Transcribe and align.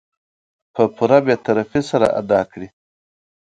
په 0.73 0.83
پوره 0.95 1.19
بې 1.25 1.35
طرفي 1.45 1.81
سره 1.89 2.07
ادا 2.19 2.41
کړي. 2.51 2.67